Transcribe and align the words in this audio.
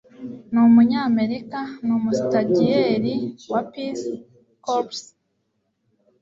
Ni 0.51 0.59
umunyamerika 0.67 1.59
ni 1.83 1.91
umusitagiyeri 1.97 3.13
wa 3.51 3.61
Peace 3.71 4.05
Corps 4.65 4.99